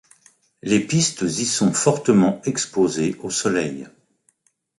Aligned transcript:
Les 0.63 0.79
pistes 0.79 1.21
y 1.37 1.45
sont 1.45 1.73
fortement 1.73 2.41
exposées 2.45 3.15
au 3.21 3.29
soleil. 3.29 3.85